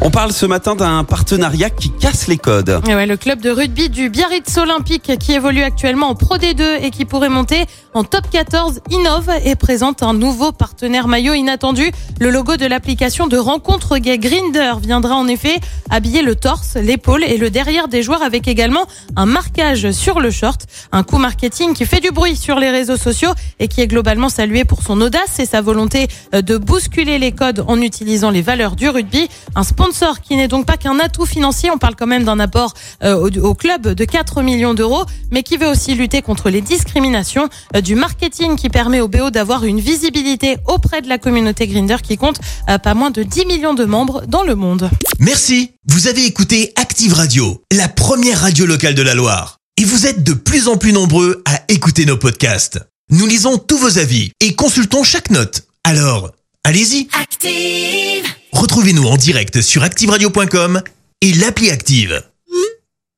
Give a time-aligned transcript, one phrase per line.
[0.00, 2.80] On parle ce matin d'un partenariat qui casse les codes.
[2.88, 6.82] Et ouais, le club de rugby du Biarritz Olympique qui évolue actuellement en Pro D2
[6.82, 11.90] et qui pourrait monter en top 14 innove et présente un nouveau partenaire maillot inattendu.
[12.20, 15.60] Le logo de l'application de rencontre gay Grinder viendra en effet
[15.90, 20.30] habiller le torse, l'épaule et le derrière des joueurs avec également un marquage sur le
[20.30, 20.66] short.
[20.90, 24.30] Un coup marketing qui fait du bruit sur les réseaux sociaux et qui est globalement
[24.30, 28.42] salué pour son audace et sa volonté euh, de bousculer les codes en utilisant les
[28.42, 29.28] valeurs du rugby.
[29.54, 32.74] Un sponsor qui n'est donc pas qu'un atout financier, on parle quand même d'un apport
[33.02, 36.60] euh, au, au club de 4 millions d'euros, mais qui veut aussi lutter contre les
[36.60, 41.66] discriminations, euh, du marketing qui permet au BO d'avoir une visibilité auprès de la communauté
[41.66, 44.90] Grinder qui compte euh, pas moins de 10 millions de membres dans le monde.
[45.18, 45.72] Merci.
[45.86, 49.58] Vous avez écouté Active Radio, la première radio locale de la Loire.
[49.76, 52.80] Et vous êtes de plus en plus nombreux à écouter nos podcasts.
[53.10, 55.62] Nous lisons tous vos avis et consultons chaque note.
[55.84, 56.30] Alors,
[56.64, 57.08] allez-y.
[57.20, 58.41] Active.
[58.72, 60.80] Retrouvez-nous en direct sur activeradio.com
[61.20, 62.22] et l'appli Active.